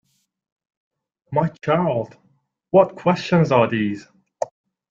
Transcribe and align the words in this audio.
My 1.31 1.49
child, 1.63 2.17
what 2.71 2.95
questions 2.95 3.51
are 3.51 3.67
these! 3.67 4.07